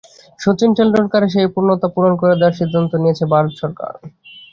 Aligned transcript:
শচীন 0.39 0.71
টেন্ডুলকারের 0.77 1.33
সেই 1.33 1.47
অপূর্ণতাও 1.49 1.93
পূরণ 1.95 2.13
করে 2.21 2.33
দেওয়ার 2.35 2.57
সিদ্ধান্ত 2.59 2.91
নিয়েছে 3.03 3.23
ভারত 3.33 3.53
সরকার। 3.61 3.93